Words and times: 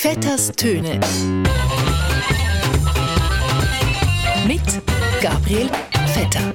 Vetters 0.00 0.52
Töne. 0.52 1.00
Mit 4.46 4.62
Gabriel 5.20 5.68
Vetter. 6.14 6.54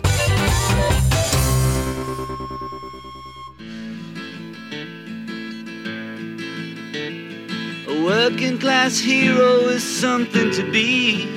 A 7.85 8.01
working 8.01 8.57
class 8.57 8.97
hero 8.97 9.67
is 9.67 9.83
something 9.83 10.49
to 10.51 10.63
be. 10.71 11.27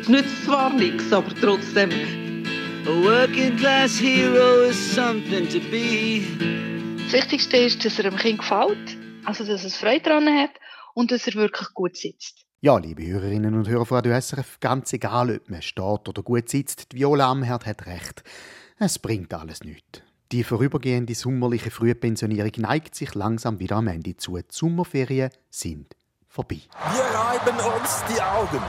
Es 0.00 0.08
nützt 0.08 0.44
zwar 0.44 0.70
nichts, 0.70 1.12
aber 1.12 1.32
trotzdem. 1.40 1.90
A 2.84 3.04
working 3.04 3.56
class 3.58 3.96
hero 3.96 4.62
is 4.68 4.76
something 4.92 5.48
to 5.48 5.60
be. 5.70 6.22
Das 7.04 7.12
Wichtigste 7.12 7.58
ist, 7.58 7.84
dass 7.84 7.96
er 7.98 8.10
dem 8.10 8.16
Kind 8.16 8.40
gefällt, 8.40 8.96
also 9.24 9.44
dass 9.44 9.64
es 9.64 9.76
Freude 9.76 10.02
daran 10.02 10.26
hat 10.26 10.50
und 10.94 11.10
dass 11.10 11.26
er 11.26 11.34
wirklich 11.34 11.72
gut 11.74 11.96
sitzt. 11.96 12.44
Ja, 12.60 12.78
liebe 12.78 13.04
Hörerinnen 13.06 13.54
und 13.54 13.68
Hörer 13.68 13.86
von 13.86 13.96
Radio 13.96 14.20
SRF, 14.20 14.60
ganz 14.60 14.92
egal, 14.92 15.34
ob 15.34 15.50
man 15.50 15.62
steht 15.62 16.08
oder 16.08 16.22
gut 16.22 16.48
sitzt, 16.48 16.92
die 16.92 16.98
Viola 16.98 17.30
Amherd 17.30 17.66
hat 17.66 17.86
recht. 17.86 18.22
Es 18.78 18.98
bringt 18.98 19.34
alles 19.34 19.64
nichts. 19.64 20.02
Die 20.30 20.44
vorübergehende 20.44 21.14
sommerliche 21.14 21.70
Frühpensionierung 21.70 22.52
neigt 22.56 22.94
sich 22.94 23.14
langsam 23.14 23.58
wieder 23.58 23.76
am 23.76 23.88
Ende 23.88 24.16
zu. 24.16 24.36
Die 24.36 24.44
Sommerferien 24.48 25.30
sind 25.50 25.94
vorbei. 26.28 26.60
Wir 26.92 27.02
reiben 27.02 27.58
uns 27.58 28.02
die 28.08 28.22
Augen. 28.22 28.62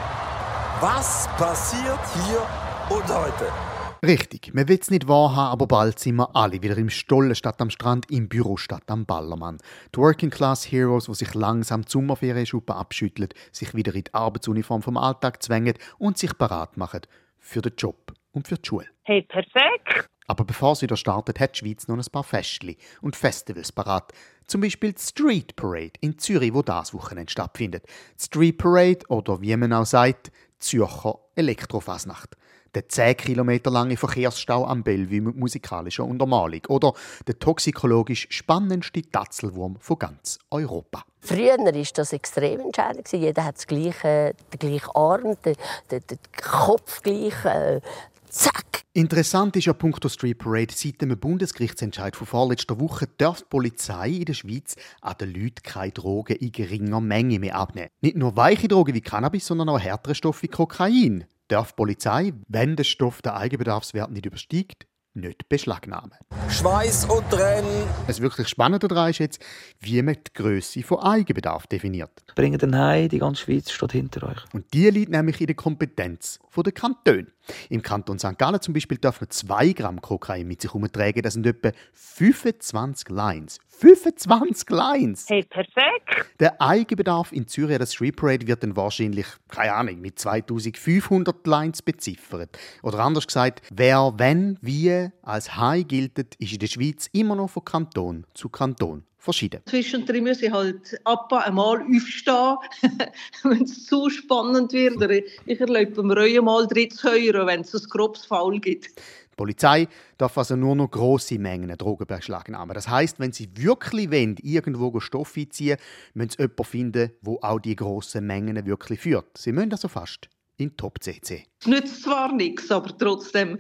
Was 0.82 1.30
passiert 1.38 2.00
hier 2.26 2.46
und 2.90 3.08
heute? 3.08 3.73
Richtig, 4.06 4.54
man 4.54 4.68
will 4.68 4.80
es 4.82 4.92
nicht 4.92 5.08
wahrhaben, 5.08 5.54
aber 5.54 5.66
bald 5.66 5.98
sind 5.98 6.18
wir 6.18 6.36
alle 6.36 6.62
wieder 6.62 6.78
im 6.78 6.90
Stollen 6.90 7.36
statt 7.36 7.62
am 7.62 7.70
Strand, 7.70 8.12
im 8.12 8.28
Büro 8.28 8.58
statt 8.58 8.84
am 8.88 9.06
Ballermann. 9.06 9.60
Die 9.96 9.98
Working 9.98 10.30
Class 10.30 10.70
Heroes, 10.70 11.06
die 11.06 11.14
sich 11.14 11.34
langsam 11.34 11.84
die 11.84 11.90
Sommerferienschuppe 11.92 12.76
abschütteln, 12.76 13.30
sich 13.54 13.74
wieder 13.74 13.96
in 13.96 14.04
die 14.04 14.14
Arbeitsuniform 14.14 14.82
vom 14.82 14.98
Alltag 14.98 15.42
zwängen 15.42 15.76
und 16.00 16.18
sich 16.18 16.38
parat 16.38 16.76
machen 16.76 17.00
für 17.40 17.62
den 17.62 17.76
Job 17.78 18.12
und 18.34 18.50
für 18.50 18.56
die 18.56 18.68
Schule. 18.68 18.88
Hey, 19.04 19.22
perfekt! 19.22 20.10
Aber 20.28 20.44
bevor 20.44 20.74
es 20.74 20.82
wieder 20.82 20.98
startet, 20.98 21.40
hat 21.40 21.56
die 21.56 21.60
Schweiz 21.60 21.88
noch 21.88 21.96
ein 21.96 22.04
paar 22.12 22.26
Festli 22.26 22.78
und 23.02 23.16
Festivals 23.16 23.72
parat. 23.72 24.12
Zum 24.48 24.60
Beispiel 24.60 24.92
die 24.92 25.02
Street 25.02 25.56
Parade 25.56 25.94
in 26.02 26.20
Zürich, 26.20 26.54
wo 26.54 26.62
das 26.62 26.94
Wochenende 26.94 27.32
stattfindet. 27.32 27.86
Die 28.20 28.26
Street 28.26 28.58
Parade 28.58 29.06
oder 29.08 29.40
wie 29.40 29.56
man 29.56 29.72
auch 29.72 29.86
sagt, 29.86 30.30
Zürcher 30.64 31.20
Elektrofasnacht. 31.36 32.38
Der 32.74 32.90
10 32.90 33.18
Kilometer 33.18 33.70
lange 33.70 33.98
Verkehrsstau 33.98 34.66
am 34.66 34.82
Bellevue 34.84 35.22
mit 35.22 35.36
musikalischer 35.36 36.06
Untermalung. 36.06 36.62
Oder 36.70 36.94
der 37.28 37.38
toxikologisch 37.38 38.28
spannendste 38.32 39.04
Tatzelwurm 39.04 39.78
von 39.80 40.00
ganz 40.00 40.40
Europa. 40.50 41.04
Früher 41.20 41.58
war 41.58 41.72
das 41.72 42.14
extrem 42.14 42.62
entscheidend. 42.62 43.12
Jeder 43.12 43.46
hat 43.46 43.58
das 43.58 43.68
gleiche, 43.68 44.34
den 44.54 44.60
gleichen 44.60 44.90
Arm, 44.96 45.38
den, 45.46 45.56
den, 45.92 46.02
den 46.08 46.20
Kopf 46.42 47.02
gleich. 47.04 47.46
Äh, 47.46 47.82
zack! 48.30 48.73
Interessant 48.96 49.56
ist 49.56 49.66
ja 49.66 49.74
punkto 49.74 50.08
Street 50.08 50.38
Parade, 50.38 50.72
seit 50.72 51.02
dem 51.02 51.18
Bundesgerichtsentscheid 51.18 52.16
von 52.16 52.28
vorletzter 52.28 52.80
Woche 52.80 53.08
darf 53.18 53.40
die 53.40 53.48
Polizei 53.50 54.10
in 54.10 54.26
der 54.26 54.36
Schweiz 54.36 54.76
an 55.02 55.16
den 55.20 55.34
Leuten 55.34 55.64
keine 55.64 55.92
Drogen 55.92 56.36
in 56.36 56.52
geringer 56.52 57.02
Menge 57.02 57.40
mehr 57.40 57.56
abnehmen. 57.56 57.90
Nicht 58.02 58.18
nur 58.18 58.38
weiche 58.38 58.68
Drogen 58.68 58.94
wie 58.94 59.02
Cannabis, 59.02 59.48
sondern 59.48 59.70
auch 59.70 59.80
härtere 59.80 60.14
Stoffe 60.14 60.44
wie 60.44 60.48
Kokain 60.48 61.26
darf 61.48 61.72
die 61.72 61.78
Polizei, 61.78 62.34
wenn 62.48 62.76
der 62.76 62.84
Stoff 62.84 63.24
den 63.24 63.32
Eigenbedarfswert 63.32 64.12
nicht 64.12 64.28
übersteigt, 64.28 64.86
nicht 65.16 65.48
beschlagnahmen. 65.50 66.12
Schweiß 66.50 67.06
und 67.06 67.30
Tränen. 67.30 67.88
Das 68.08 68.22
wirklich 68.22 68.48
Spannende 68.48 68.88
daran 68.88 69.10
ist 69.10 69.20
jetzt, 69.20 69.44
wie 69.80 70.02
man 70.02 70.16
die 70.16 70.34
Größe 70.34 70.84
von 70.84 71.00
Eigenbedarf 71.00 71.68
definiert. 71.68 72.12
Bringen 72.36 72.58
den 72.58 72.78
heim, 72.78 73.10
die 73.10 73.20
ganze 73.20 73.44
Schweiz 73.44 73.72
steht 73.72 73.92
hinter 73.92 74.30
euch. 74.30 74.44
Und 74.54 74.74
die 74.74 74.90
liegt 74.90 75.12
nämlich 75.12 75.40
in 75.42 75.48
der 75.48 75.56
Kompetenz 75.56 76.40
der 76.56 76.72
Kantone. 76.72 77.28
Im 77.70 77.82
Kanton 77.82 78.20
St. 78.20 78.38
Gallen 78.38 78.62
zum 78.62 78.74
Beispiel 78.74 78.98
dürfen 78.98 79.30
2 79.30 79.74
Gramm 79.74 80.02
Kokain 80.02 80.48
mit 80.48 80.62
sich 80.62 80.72
herumtragen. 80.72 81.22
Das 81.24 81.34
sind 81.34 81.46
etwa 81.46 81.72
25 81.94 83.10
Lines. 83.10 83.60
25 83.80 84.70
Lines! 84.70 85.26
Hey, 85.28 85.44
perfekt! 85.44 86.30
Der 86.40 86.62
Eigenbedarf 86.62 87.32
in 87.32 87.48
Zürich, 87.48 87.78
das 87.80 87.94
Street 87.94 88.16
Parade, 88.16 88.48
wird 88.48 88.64
dann 88.64 88.76
wahrscheinlich, 88.76 89.26
keine 89.50 89.74
Ahnung, 89.74 90.00
mit 90.00 90.20
2500 90.20 91.46
Lines 91.48 91.82
beziffert. 91.82 92.58
Oder 92.82 93.00
anders 93.00 93.28
gesagt, 93.28 93.62
wer, 93.72 94.14
wenn, 94.18 94.58
wie 94.62 95.03
als 95.22 95.56
High 95.58 95.88
gilt, 95.88 96.18
ist 96.40 96.54
in 96.54 96.60
der 96.60 96.68
Schweiz 96.68 97.10
immer 97.12 97.36
noch 97.36 97.50
von 97.50 97.66
Kanton 97.66 98.26
zu 98.34 98.50
Kanton 98.50 99.04
verschieden. 99.18 99.62
Zwischendrin 99.66 100.26
muss 100.26 100.42
ich 100.42 100.52
halt 100.52 101.00
ab 101.06 101.32
einmal 101.32 101.82
aufstehen, 101.82 102.58
wenn 103.44 103.64
es 103.64 103.86
zu 103.86 104.10
spannend 104.10 104.74
wird. 104.74 104.98
Oder 104.98 105.20
ich 105.46 105.60
erlaube 105.60 106.04
mir 106.04 106.40
auch 106.40 106.44
mal 106.44 106.68
drin 106.68 106.92
zu 106.92 107.10
hören, 107.10 107.48
wenn 107.48 107.62
es 107.62 107.74
ein 107.74 107.90
grobes 107.90 108.26
Foul 108.26 108.60
gibt. 108.60 108.88
Die 108.88 109.36
Polizei 109.36 109.88
darf 110.18 110.38
also 110.38 110.56
nur 110.56 110.76
noch 110.76 110.92
grosse 110.92 111.40
Mengen 111.40 111.76
Drogen 111.76 112.06
beschlagnahmen. 112.06 112.76
Das 112.76 112.88
heißt, 112.88 113.20
wenn 113.20 113.32
sie 113.32 113.50
wirklich 113.56 114.12
wollen, 114.12 114.36
irgendwo 114.44 115.00
Stoffe 115.00 115.40
einziehen, 115.40 115.78
müssen 116.14 116.32
sie 116.32 116.44
jemanden 116.44 116.64
finden, 116.66 117.12
der 117.22 117.38
auch 117.42 117.60
die 117.60 117.76
grossen 117.76 118.28
Mengen 118.28 118.64
wirklich 118.66 119.00
führt. 119.00 119.38
Sie 119.38 119.52
müssen 119.52 119.72
also 119.72 119.88
fast 119.88 120.30
in 120.58 120.78
Top-CC. 120.78 121.46
Es 121.62 121.68
nützt 121.68 122.04
zwar 122.04 122.32
nichts, 122.32 122.70
aber 122.70 122.96
trotzdem. 122.96 123.58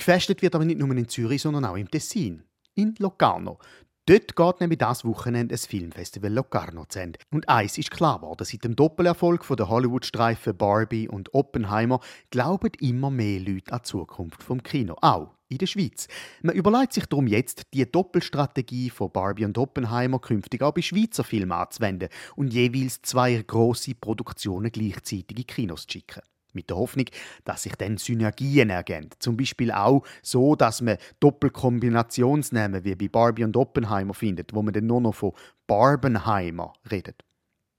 Gefestet 0.00 0.40
wird 0.40 0.54
aber 0.54 0.64
nicht 0.64 0.78
nur 0.78 0.90
in 0.96 1.08
Zürich, 1.08 1.42
sondern 1.42 1.66
auch 1.66 1.76
im 1.76 1.90
Tessin 1.90 2.42
in 2.74 2.94
Locarno. 2.98 3.58
Dort 4.06 4.34
geht 4.34 4.60
nämlich 4.60 4.78
das 4.78 5.04
Wochenende 5.04 5.54
ein 5.54 5.58
Filmfestival 5.58 6.32
Locarno 6.32 6.86
zu 6.86 7.00
Ende. 7.00 7.18
Und 7.30 7.50
eins 7.50 7.76
ist 7.76 7.90
klar 7.90 8.18
geworden, 8.18 8.46
seit 8.46 8.64
dem 8.64 8.74
Doppelerfolg 8.74 9.46
der 9.46 9.68
Hollywood-Streifen 9.68 10.56
Barbie 10.56 11.06
und 11.06 11.34
Oppenheimer 11.34 12.00
glauben 12.30 12.72
immer 12.80 13.10
mehr 13.10 13.40
Leute 13.40 13.74
an 13.74 13.80
die 13.84 13.88
Zukunft 13.90 14.42
vom 14.42 14.62
Kino. 14.62 14.96
Auch 15.02 15.34
in 15.50 15.58
der 15.58 15.66
Schweiz. 15.66 16.08
Man 16.40 16.54
überlegt 16.54 16.94
sich 16.94 17.04
darum 17.04 17.26
jetzt, 17.26 17.64
die 17.74 17.84
Doppelstrategie 17.84 18.88
von 18.88 19.12
Barbie 19.12 19.44
und 19.44 19.58
Oppenheimer 19.58 20.18
künftig 20.18 20.62
auch 20.62 20.72
bei 20.72 20.80
Schweizer 20.80 21.24
Filmen 21.24 21.52
anzuwenden 21.52 22.08
und 22.36 22.54
jeweils 22.54 23.02
zwei 23.02 23.42
grosse 23.46 23.94
Produktionen 23.94 24.72
gleichzeitig 24.72 25.36
in 25.36 25.46
Kinos 25.46 25.82
zu 25.82 25.98
schicken. 25.98 26.22
Mit 26.52 26.70
der 26.70 26.76
Hoffnung, 26.76 27.06
dass 27.44 27.62
sich 27.62 27.74
dann 27.76 27.96
Synergien 27.96 28.70
ergeben. 28.70 29.10
Zum 29.18 29.36
Beispiel 29.36 29.70
auch 29.70 30.04
so, 30.22 30.56
dass 30.56 30.80
man 30.80 30.96
Doppelkombinationsnamen 31.20 32.84
wie 32.84 32.94
bei 32.94 33.08
Barbie 33.08 33.44
und 33.44 33.56
Oppenheimer 33.56 34.14
findet, 34.14 34.54
wo 34.54 34.62
man 34.62 34.74
dann 34.74 34.86
nur 34.86 35.00
noch 35.00 35.14
von 35.14 35.32
Barbenheimer 35.66 36.72
redet. 36.90 37.24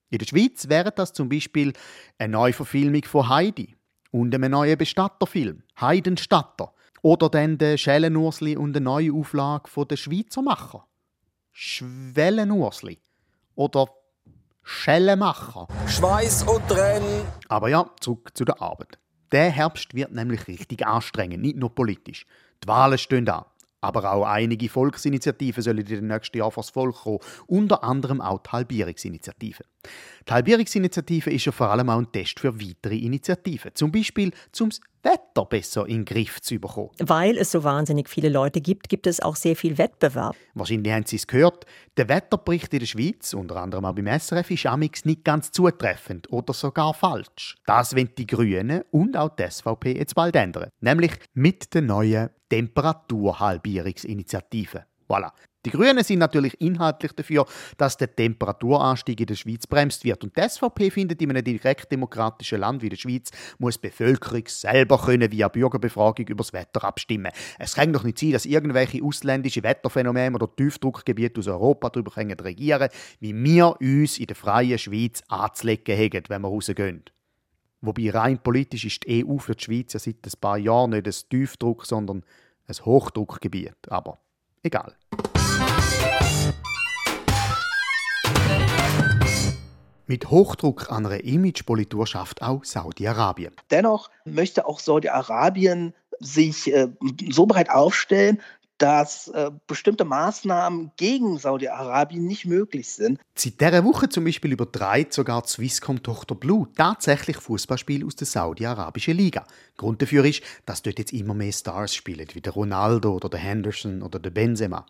In 0.09 0.18
der 0.18 0.26
Schweiz 0.26 0.68
wäre 0.68 0.92
das 0.92 1.14
zum 1.14 1.30
Beispiel 1.30 1.74
eine 2.18 2.34
Neuverfilmung 2.34 3.04
von 3.06 3.30
Heidi 3.30 3.76
und 4.12 4.36
einem 4.36 4.52
neuen 4.52 4.78
Bestatterfilm, 4.78 5.64
Heidenstatter. 5.80 6.74
Oder 7.02 7.30
dann 7.30 7.58
der 7.58 7.78
Schellenursli 7.78 8.56
und 8.58 8.76
eine 8.76 8.84
neue 8.84 9.14
Auflage 9.14 9.70
von 9.70 9.88
der 9.88 9.96
Schweizer 9.96 10.42
Macher. 10.42 10.86
Schwellenursli. 11.52 13.00
Oder 13.56 13.88
Schellenmacher. 14.63 15.67
Schweiß 15.88 16.44
und 16.44 16.67
Tränen. 16.67 17.25
Aber 17.49 17.69
ja, 17.69 17.89
zurück 17.99 18.31
zu 18.33 18.45
der 18.45 18.61
Arbeit. 18.61 18.99
Der 19.31 19.49
Herbst 19.49 19.94
wird 19.94 20.11
nämlich 20.11 20.47
richtig 20.47 20.85
anstrengend, 20.85 21.41
nicht 21.41 21.57
nur 21.57 21.73
politisch. 21.73 22.25
Die 22.63 22.67
Wahlen 22.67 22.97
stehen 22.97 23.27
an. 23.29 23.45
Aber 23.83 24.11
auch 24.13 24.25
einige 24.25 24.69
Volksinitiativen 24.69 25.63
sollen 25.63 25.79
in 25.79 25.85
den 25.85 26.07
nächsten 26.07 26.38
Jahren 26.38 26.51
vors 26.51 26.69
Volk 26.69 26.97
kommen. 26.97 27.17
Unter 27.47 27.83
anderem 27.83 28.22
auch 28.22 28.39
die 28.39 28.49
Halbierungsinitiative. 28.51 29.63
Die 30.27 30.31
Halbierungsinitiative 30.31 31.31
ist 31.31 31.45
ja 31.45 31.51
vor 31.51 31.72
allem 31.72 31.89
auch 31.89 31.97
ein 31.97 32.11
Test 32.11 32.39
für 32.39 32.59
weitere 32.59 32.97
Initiativen. 32.97 33.72
Zum 33.73 33.91
Beispiel, 33.91 34.31
um 34.59 34.69
das 34.69 34.81
Wetter 35.03 35.45
besser 35.45 35.88
in 35.88 35.97
den 35.97 36.06
Griff 36.06 36.41
zu 36.41 36.59
bekommen. 36.59 36.90
Weil 36.99 37.37
es 37.37 37.52
so 37.52 37.64
wahnsinnig 37.64 38.09
viele 38.09 38.29
Leute 38.29 38.61
gibt, 38.61 38.90
gibt 38.90 39.05
es 39.08 39.20
auch 39.20 39.35
sehr 39.35 39.55
viel 39.55 39.78
Wettbewerb. 39.78 40.35
Wahrscheinlich 40.53 40.93
haben 40.93 41.05
Sie 41.05 41.16
es 41.16 41.28
gehört. 41.28 41.66
Der 41.97 42.09
Wetterbericht 42.09 42.73
in 42.73 42.79
der 42.79 42.87
Schweiz, 42.87 43.34
unter 43.34 43.58
anderem 43.58 43.85
auch 43.85 43.93
beim 43.93 44.08
SRF, 44.08 44.52
ist 44.52 44.66
amix 44.66 45.05
nicht 45.05 45.23
ganz 45.23 45.52
zutreffend 45.52 46.29
oder 46.31 46.53
sogar 46.53 46.93
falsch. 46.93 47.55
Das 47.66 47.96
wollen 47.96 48.09
die 48.17 48.28
Grünen 48.28 48.84
und 48.91 49.17
auch 49.17 49.35
die 49.35 49.49
SVP 49.49 49.97
jetzt 49.97 50.16
bald 50.16 50.35
ändern. 50.35 50.70
Nämlich 50.79 51.14
mit 51.34 51.73
der 51.73 51.81
neuen 51.81 52.29
Temperaturhalbierungsinitiative. 52.49 54.85
Voilà. 55.11 55.34
Die 55.66 55.69
Grünen 55.69 56.03
sind 56.03 56.19
natürlich 56.19 56.59
inhaltlich 56.59 57.11
dafür, 57.11 57.46
dass 57.78 57.97
der 57.97 58.16
Temperaturanstieg 58.16 59.19
in 59.19 59.28
der 59.28 59.35
Schweiz 59.35 59.67
bremst 59.67 60.03
wird. 60.05 60.23
Und 60.23 60.35
die 60.35 60.41
SVP 60.41 60.90
findet, 60.90 61.22
in 61.22 61.29
einem 61.29 61.43
direktdemokratischen 61.43 62.61
Land 62.61 62.81
wie 62.81 62.90
der 62.90 62.97
Schweiz 62.97 63.29
muss 63.59 63.75
die 63.79 63.90
Bevölkerung 63.90 64.43
selber 64.47 64.97
können 64.97 65.31
via 65.31 65.49
Bürgerbefragung 65.49 66.25
über 66.28 66.43
das 66.43 66.53
Wetter 66.53 66.84
abstimmen. 66.84 67.31
Es 67.59 67.75
kann 67.75 67.93
doch 67.93 68.03
nicht 68.03 68.17
sein, 68.17 68.31
dass 68.31 68.46
irgendwelche 68.46 69.03
ausländische 69.03 69.61
Wetterphänomene 69.61 70.35
oder 70.35 70.49
Tiefdruckgebiete 70.55 71.40
aus 71.40 71.47
Europa 71.47 71.90
darüber 71.90 72.16
regieren 72.16 72.90
wie 73.19 73.35
wir 73.35 73.75
uns 73.81 74.17
in 74.17 74.28
der 74.28 74.35
freien 74.35 74.79
Schweiz 74.79 75.22
anzulegen 75.28 75.96
haben, 75.96 76.23
wenn 76.29 76.41
wir 76.41 76.47
rausgehen. 76.47 77.03
Wobei 77.81 78.09
rein 78.09 78.41
politisch 78.41 78.85
ist 78.85 79.05
die 79.05 79.25
EU 79.25 79.37
für 79.37 79.55
die 79.55 79.64
Schweiz 79.64 79.93
ja 79.93 79.99
seit 79.99 80.25
ein 80.25 80.40
paar 80.40 80.57
Jahren 80.57 80.91
nicht 80.91 81.05
ein 81.05 81.29
Tiefdruck, 81.29 81.85
sondern 81.85 82.23
ein 82.67 82.85
Hochdruckgebiet. 82.85 83.75
Aber 83.90 84.19
egal. 84.63 84.96
mit 90.11 90.29
Hochdruck 90.29 90.91
an 90.91 91.05
einer 91.05 91.23
Imagepolitur 91.23 92.05
schafft 92.05 92.41
auch 92.41 92.66
Saudi-Arabien. 92.66 93.55
Dennoch 93.72 94.09
möchte 94.25 94.66
auch 94.66 94.81
Saudi-Arabien 94.81 95.93
sich 96.19 96.72
äh, 96.73 96.90
so 97.31 97.46
breit 97.46 97.69
aufstellen, 97.69 98.41
dass 98.81 99.28
äh, 99.28 99.51
bestimmte 99.67 100.05
Maßnahmen 100.05 100.91
gegen 100.97 101.37
Saudi-Arabien 101.37 102.25
nicht 102.25 102.45
möglich 102.45 102.89
sind. 102.89 103.19
Seit 103.35 103.61
dieser 103.61 103.83
Woche 103.83 104.09
zum 104.09 104.23
Beispiel 104.23 104.53
übertreibt 104.53 105.13
sogar 105.13 105.45
Swisscom-Tochter 105.45 106.33
Blue 106.33 106.67
tatsächlich 106.75 107.37
Fußballspiele 107.37 108.05
aus 108.05 108.16
der 108.16 108.25
Saudi-Arabischen 108.25 109.16
Liga. 109.16 109.45
Grund 109.78 110.01
dafür 110.01 110.25
ist, 110.25 110.41
dass 110.66 110.81
dort 110.81 110.97
jetzt 110.97 111.13
immer 111.13 111.35
mehr 111.35 111.51
Stars 111.51 111.93
spielen, 111.93 112.28
wie 112.33 112.41
der 112.41 112.53
Ronaldo 112.53 113.13
oder 113.13 113.29
der 113.29 113.39
Henderson 113.39 114.01
oder 114.01 114.17
der 114.17 114.31
Benzema. 114.31 114.87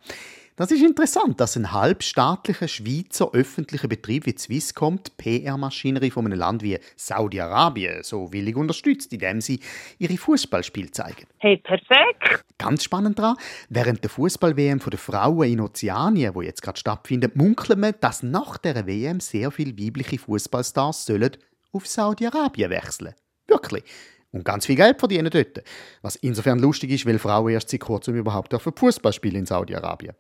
Das 0.58 0.70
ist 0.70 0.84
interessant, 0.84 1.40
dass 1.40 1.56
ein 1.56 1.72
halbstaatlicher 1.72 2.68
Schweizer 2.68 3.30
öffentlicher 3.34 3.88
Betrieb 3.88 4.26
wie 4.26 4.38
Swisscom 4.38 5.00
die 5.02 5.12
PR-Maschinerie 5.40 6.12
von 6.12 6.26
einem 6.26 6.38
Land 6.38 6.62
wie 6.62 6.78
Saudi-Arabien 6.98 8.04
so 8.04 8.34
willig 8.34 8.58
unterstützt, 8.58 9.14
indem 9.14 9.40
sie 9.40 9.62
ihre 9.98 10.18
Fußballspiele 10.18 10.92
zeigen. 10.92 11.26
Hey, 11.38 11.58
perfekt! 11.58 12.44
Ganz 12.58 12.84
spannend 12.84 13.18
daran, 13.18 13.38
während 13.70 14.04
der 14.04 14.10
Fußball-WM 14.10 14.80
der 14.80 15.00
Frauen 15.00 15.50
in 15.50 15.62
Ozeanien, 15.62 16.36
wo 16.36 16.42
jetzt 16.42 16.62
gerade 16.62 16.78
stattfindet, 16.78 17.38
munkelt 17.38 17.80
man, 17.80 17.96
dass 18.02 18.22
nach 18.22 18.58
der 18.58 18.86
WM 18.86 19.22
sehr 19.22 19.52
viele 19.52 19.78
weibliche 19.80 20.20
Fußballstars 20.20 21.06
sollen 21.06 21.32
auf 21.72 21.88
Saudi-Arabien 21.88 22.70
wechseln. 22.70 23.16
Wirklich. 23.48 23.86
Und 24.34 24.44
ganz 24.46 24.66
viel 24.66 24.76
Geld 24.76 25.00
verdienen 25.00 25.30
dort. 25.30 25.64
Was 26.02 26.18
insofern 26.18 26.60
lustig 26.60 26.92
ist, 26.92 27.06
weil 27.06 27.20
Frauen 27.20 27.52
erst 27.52 27.70
seit 27.70 27.80
kurzem 27.80 28.16
überhaupt 28.16 28.54
Fußball 28.54 29.14
spielen 29.14 29.38
in 29.38 29.46
Saudi-Arabien. 29.46 30.14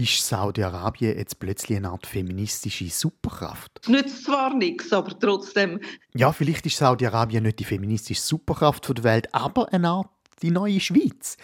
Ist 0.00 0.26
Saudi-Arabien 0.26 1.18
jetzt 1.18 1.40
plötzlich 1.40 1.76
eine 1.76 1.90
Art 1.90 2.06
feministische 2.06 2.88
Superkraft? 2.88 3.80
Es 3.82 3.88
nützt 3.90 4.24
zwar 4.24 4.54
nichts, 4.54 4.94
aber 4.94 5.18
trotzdem. 5.18 5.78
Ja, 6.14 6.32
vielleicht 6.32 6.64
ist 6.64 6.78
Saudi-Arabien 6.78 7.42
nicht 7.42 7.58
die 7.58 7.64
feministische 7.64 8.22
Superkraft 8.22 8.88
der 8.88 9.04
Welt, 9.04 9.34
aber 9.34 9.70
eine 9.74 9.90
Art 9.90 10.08
die 10.40 10.50
neue 10.50 10.80
Schweiz. 10.80 11.36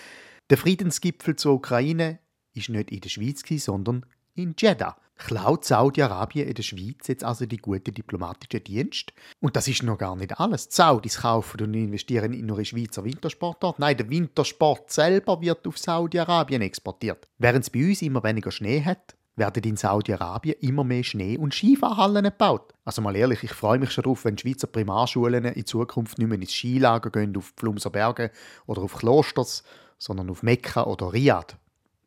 Der 0.49 0.57
Friedensgipfel 0.57 1.37
zur 1.37 1.53
Ukraine 1.53 2.19
ist 2.55 2.71
nicht 2.71 2.91
in 2.91 3.03
der 3.03 3.11
Schweiz, 3.11 3.43
sondern 3.63 4.07
in 4.37 4.55
Jeddah 4.57 4.97
klaut 5.19 5.65
Saudi-Arabien 5.65 6.47
in 6.47 6.55
der 6.55 6.63
Schweiz 6.63 7.09
jetzt 7.09 7.25
also 7.25 7.47
die 7.47 7.57
guten 7.57 7.95
diplomatischen 7.95 8.63
Dienste. 8.63 9.15
Und 9.41 9.57
das 9.57 9.67
ist 9.67 9.83
noch 9.83 9.99
gar 9.99 10.15
nicht 10.15 10.39
alles. 10.39 10.69
Die 10.69 10.75
Saudis 10.77 11.19
kaufen 11.19 11.61
und 11.63 11.75
investieren 11.75 12.33
in 12.33 12.49
ihre 12.49 12.65
Schweizer 12.65 13.05
Wintersportort. 13.05 13.79
Nein, 13.79 13.97
der 13.97 14.11
Wintersport 14.11 14.91
selber 14.91 15.41
wird 15.41 15.67
auf 15.67 15.79
Saudi-Arabien 15.79 16.63
exportiert. 16.63 17.27
Während 17.39 17.65
es 17.65 17.71
bei 17.71 17.87
uns 17.87 18.03
immer 18.03 18.23
weniger 18.23 18.51
Schnee 18.51 18.85
hat, 18.85 19.17
werden 19.37 19.65
in 19.65 19.77
Saudi-Arabien 19.77 20.57
immer 20.61 20.85
mehr 20.85 21.05
Schnee- 21.05 21.39
und 21.39 21.55
Skifahrhallen 21.55 22.25
gebaut. 22.25 22.73
Also 22.85 23.03
mal 23.03 23.17
ehrlich, 23.17 23.43
ich 23.43 23.53
freue 23.53 23.79
mich 23.79 23.93
schon 23.93 24.05
darauf, 24.05 24.25
wenn 24.25 24.39
Schweizer 24.39 24.67
Primarschulen 24.67 25.45
in 25.45 25.67
Zukunft 25.67 26.19
nicht 26.19 26.29
mehr 26.29 26.39
ins 26.39 26.53
Skilager 26.53 27.11
gehen 27.11 27.37
auf 27.37 27.53
Flumser 27.57 27.91
Berge 27.91 28.31
oder 28.67 28.83
auf 28.83 28.97
Klosters, 28.97 29.63
sondern 29.99 30.31
auf 30.31 30.43
Mekka 30.43 30.85
oder 30.85 31.13
Riyadh. 31.13 31.57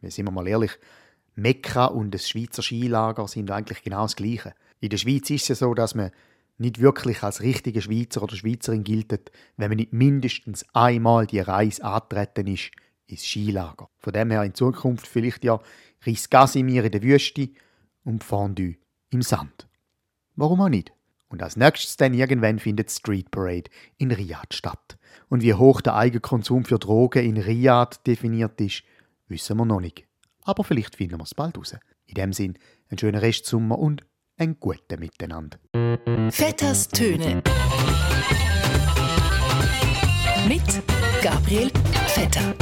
Wir 0.02 0.12
sind 0.12 0.32
mal 0.32 0.48
ehrlich, 0.48 0.72
Mekka 1.40 1.86
und 1.86 2.12
das 2.12 2.30
Schweizer 2.30 2.62
Skilager 2.62 3.28
sind 3.28 3.52
eigentlich 3.52 3.84
genau 3.84 4.04
das 4.04 4.16
Gleiche. 4.16 4.54
In 4.80 4.90
der 4.90 4.98
Schweiz 4.98 5.30
ist 5.30 5.44
es 5.44 5.48
ja 5.50 5.56
so, 5.56 5.74
dass 5.74 5.96
man 5.96 6.12
nicht 6.58 6.80
wirklich 6.82 7.24
als 7.24 7.42
richtiger 7.42 7.82
Schweizer 7.82 8.22
oder 8.22 8.36
Schweizerin 8.36 8.84
gilt, 8.84 9.32
wenn 9.58 9.70
man 9.70 9.78
nicht 9.78 9.94
mindestens 9.94 10.66
einmal 10.74 11.26
die 11.26 11.40
Reise 11.40 11.84
antreten 11.84 12.48
ist 12.48 12.72
ins 13.08 13.24
Skilager. 13.24 13.90
Von 13.98 14.14
dem 14.14 14.32
her 14.32 14.44
in 14.44 14.54
Zukunft 14.54 15.08
vielleicht 15.08 15.44
ja 15.44 15.60
Reis 16.02 16.30
Gasimir 16.30 16.84
in 16.84 16.92
der 16.92 17.02
Wüste 17.02 17.50
und 18.04 18.24
Fondue 18.24 18.76
im 19.10 19.22
Sand. 19.22 19.68
Warum 20.36 20.62
auch 20.62 20.70
nicht? 20.70 20.92
Und 21.30 21.44
als 21.44 21.56
nächstes 21.56 21.98
dann 21.98 22.14
irgendwann 22.14 22.60
findet 22.60 22.92
Street 22.92 23.32
Parade 23.32 23.70
in 23.98 24.12
Riyadh 24.12 24.54
statt. 24.54 24.98
Und 25.30 25.44
wie 25.44 25.54
hoch 25.54 25.82
der 25.82 25.96
Eigenkonsum 25.96 26.66
für 26.66 26.80
Drogen 26.80 27.24
in 27.24 27.38
Riyadh 27.38 28.00
definiert 28.06 28.60
ist, 28.60 28.84
wissen 29.28 29.58
wir 29.58 29.66
noch 29.66 29.80
nicht 29.80 30.09
aber 30.50 30.64
vielleicht 30.64 30.96
finden 30.96 31.20
wir 31.20 31.24
es 31.24 31.36
bald 31.36 31.58
raus. 31.58 31.76
In 32.08 32.16
dem 32.16 32.34
Sinn, 32.34 32.58
einen 32.90 32.98
schönen 32.98 33.20
Restsommer 33.20 33.78
und 33.78 34.02
ein 34.38 34.60
guten 34.60 35.00
Miteinander. 35.00 35.60
Vetters 36.32 36.88
Töne 36.88 37.44
mit 40.48 40.64
Gabriel 41.22 41.70
Vetter. 42.08 42.56